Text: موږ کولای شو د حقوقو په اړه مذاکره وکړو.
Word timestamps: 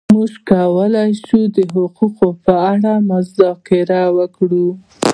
موږ 0.13 0.31
کولای 0.51 1.11
شو 1.25 1.39
د 1.55 1.57
حقوقو 1.75 2.27
په 2.43 2.53
اړه 2.71 2.93
مذاکره 3.09 4.01
وکړو. 4.17 4.67